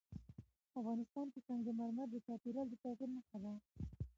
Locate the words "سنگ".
1.47-1.65